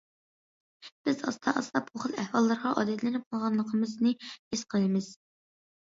[1.09, 5.17] بىز ئاستا- ئاستا بۇ خىل ئەھۋاللارغا ئادەتلىنىپ قالغانلىقىمىزنى ھېس قىلىمىز.